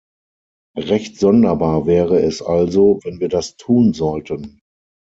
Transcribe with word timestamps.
Recht 0.79 1.19
sonderbar 1.19 1.85
wäre 1.85 2.23
es 2.23 2.41
also, 2.41 2.99
wenn 3.03 3.19
wir 3.19 3.29
das 3.29 3.55
tun 3.55 3.93
sollten. 3.93 4.59